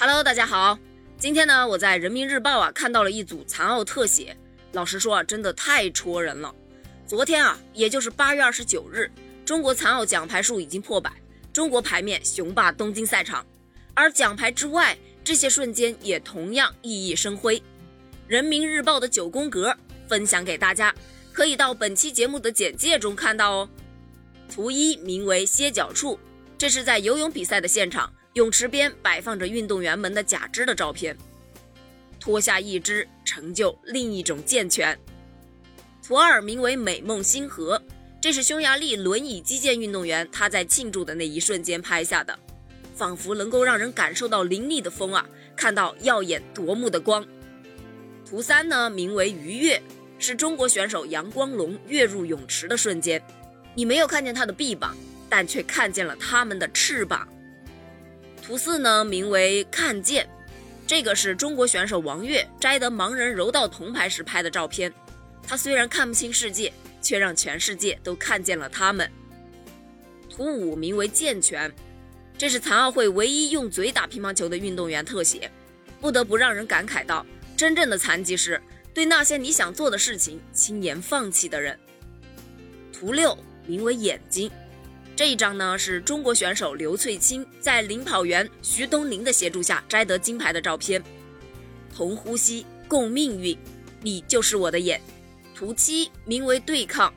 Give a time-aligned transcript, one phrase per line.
[0.00, 0.78] Hello，大家好。
[1.18, 4.36] 今天呢，我在人民日报啊看到了一组残奥特写，
[4.70, 6.54] 老实说啊，真的太戳人了。
[7.04, 9.10] 昨天啊，也就是八月二十九日，
[9.44, 11.12] 中国残奥奖牌数已经破百，
[11.52, 13.44] 中国牌面雄霸东京赛场。
[13.92, 17.60] 而奖牌之外，这些瞬间也同样熠熠生辉。
[18.28, 19.76] 人民日报的九宫格
[20.06, 20.94] 分享给大家，
[21.32, 23.68] 可以到本期节目的简介中看到哦。
[24.48, 26.20] 图一名为歇脚处，
[26.56, 28.12] 这是在游泳比赛的现场。
[28.38, 31.16] 泳池边摆放着运动员们的假肢的照片，
[32.20, 34.96] 脱下一只成就另一种健全。
[36.06, 37.82] 图二名为“美梦星河”，
[38.22, 42.38] 这是匈牙利轮椅击剑运动员他在庆祝的那一瞬间拍下的，
[42.94, 47.26] 仿佛能够让人感受到凌厉的风啊，看到耀眼夺目的光。
[48.24, 49.82] 图三呢，名为“鱼跃”，
[50.20, 53.20] 是中国选手杨光龙跃入泳池的瞬间，
[53.74, 54.96] 你没有看见他的臂膀，
[55.28, 57.28] 但却看见了他们的翅膀。
[58.48, 60.26] 图四呢，名为“看见”，
[60.88, 64.90] 这个是中国选手王悦摘得盲人柔道铜牌时拍的照片。
[65.46, 69.12] 他虽然看不清世界，却让全世界都看见了他们。
[70.30, 71.70] 图五名为“健全”，
[72.38, 75.50] 这是残奥会唯一用嘴打乒乓球的运动员特写，
[76.00, 78.58] 不得不让人感慨到，真正的残疾是
[78.94, 81.78] 对那些你想做的事情轻言放弃的人。
[82.94, 84.50] 图六名为“眼睛”。
[85.18, 91.02] 这一张呢，是中国选手刘翠青在领跑员徐东林的协助下摘得金牌的照片。
[91.92, 93.58] 同呼吸，共命运，
[94.00, 95.00] 你就是我的眼。
[95.56, 97.12] 图七名为对抗，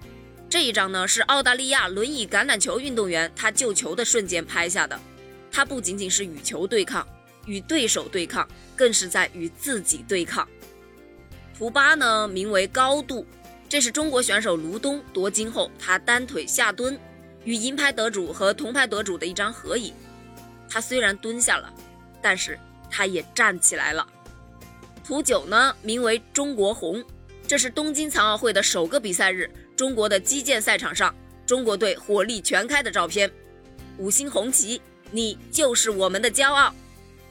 [0.49, 4.99] 这一张呢是澳大利亚轮椅橄榄球运动员他救球的瞬间拍下的。
[5.51, 7.07] 他不仅仅是与球对抗，
[7.45, 10.49] 与对手对抗，更是在与自己对抗。
[11.55, 13.27] 图八呢名为高度，
[13.69, 16.99] 这是中国选手卢东夺金后他单腿下蹲。
[17.43, 19.93] 与银牌得主和铜牌得主的一张合影，
[20.69, 21.73] 他虽然蹲下了，
[22.21, 24.07] 但是他也站起来了。
[25.03, 27.03] 图九呢，名为“中国红”，
[27.47, 31.13] 这是东京残奥会的首个比赛日，中国的击剑赛场上，
[31.45, 33.29] 中国队火力全开的照片。
[33.97, 36.73] 五星红旗，你就是我们的骄傲。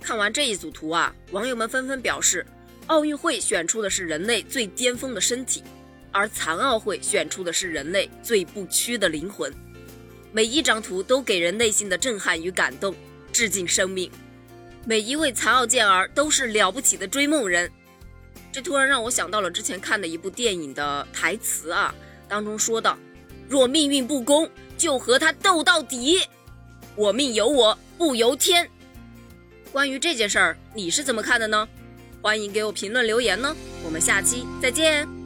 [0.01, 2.45] 看完这一组图啊，网友们纷纷表示，
[2.89, 5.63] 奥运会选出的是人类最巅峰的身体，
[6.11, 9.53] 而残奥会选出的是人类最不屈的灵魂。
[10.33, 12.95] 每一张图都给人内心的震撼与感动，
[13.33, 14.11] 致敬生命。
[14.85, 17.71] 每一位残奥健儿都是了不起的追梦人。
[18.53, 21.95] 这突然让我想到了之前看的一部电影的台词啊，
[22.29, 22.99] 当中说道
[23.49, 26.21] ：“若命运不公，就和他斗到底。
[26.97, 28.69] 我命由我不由天。”
[29.71, 31.69] 关于这件事儿，你是怎么看的呢？
[32.23, 33.55] 欢迎给我评论留言呢。
[33.85, 35.20] 我们下期再见。